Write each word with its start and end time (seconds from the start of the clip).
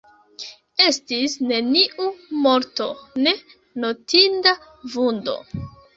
Estis 0.85 1.35
neniu 1.51 2.09
morto, 2.45 2.89
ne 3.27 3.35
notinda 3.85 4.59
vundo. 4.95 5.41